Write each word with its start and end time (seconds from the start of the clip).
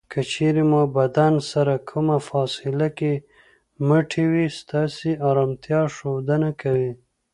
که 0.11 0.19
چېرې 0.31 0.63
مو 0.71 0.81
بدن 0.97 1.33
سره 1.51 1.73
کمه 1.89 2.17
فاصله 2.29 2.87
کې 2.97 3.13
مټې 3.87 4.23
وي 4.31 4.47
ستاسې 4.59 5.09
ارامتیا 5.29 5.81
ښودنه 5.95 6.49
کوي. 6.61 6.91